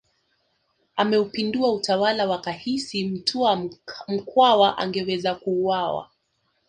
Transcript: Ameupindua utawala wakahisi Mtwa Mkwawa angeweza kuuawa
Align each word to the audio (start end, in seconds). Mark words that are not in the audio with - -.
Ameupindua 0.95 1.73
utawala 1.73 2.25
wakahisi 2.25 3.05
Mtwa 3.07 3.67
Mkwawa 4.07 4.77
angeweza 4.77 5.35
kuuawa 5.35 6.09